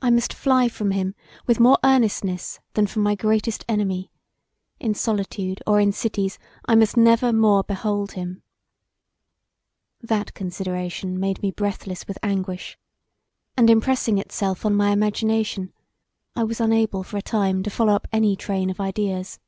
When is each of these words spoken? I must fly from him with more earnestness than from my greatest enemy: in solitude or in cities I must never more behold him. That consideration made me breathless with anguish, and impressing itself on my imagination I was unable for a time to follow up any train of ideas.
I 0.00 0.08
must 0.08 0.32
fly 0.32 0.70
from 0.70 0.92
him 0.92 1.14
with 1.46 1.60
more 1.60 1.76
earnestness 1.84 2.60
than 2.72 2.86
from 2.86 3.02
my 3.02 3.14
greatest 3.14 3.62
enemy: 3.68 4.10
in 4.80 4.94
solitude 4.94 5.62
or 5.66 5.78
in 5.78 5.92
cities 5.92 6.38
I 6.64 6.74
must 6.76 6.96
never 6.96 7.30
more 7.30 7.62
behold 7.62 8.12
him. 8.12 8.42
That 10.00 10.32
consideration 10.32 11.20
made 11.20 11.42
me 11.42 11.50
breathless 11.50 12.08
with 12.08 12.16
anguish, 12.22 12.78
and 13.54 13.68
impressing 13.68 14.16
itself 14.16 14.64
on 14.64 14.74
my 14.74 14.92
imagination 14.92 15.74
I 16.34 16.44
was 16.44 16.58
unable 16.58 17.02
for 17.02 17.18
a 17.18 17.20
time 17.20 17.62
to 17.64 17.70
follow 17.70 17.94
up 17.94 18.08
any 18.14 18.36
train 18.36 18.70
of 18.70 18.80
ideas. 18.80 19.40